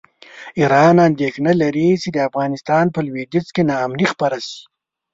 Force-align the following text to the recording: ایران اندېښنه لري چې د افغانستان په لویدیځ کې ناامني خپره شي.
ایران 0.59 0.95
اندېښنه 1.07 1.51
لري 1.61 1.89
چې 2.01 2.09
د 2.11 2.17
افغانستان 2.29 2.85
په 2.95 2.99
لویدیځ 3.07 3.47
کې 3.55 3.61
ناامني 3.69 4.05
خپره 4.13 4.37
شي. 4.47 4.59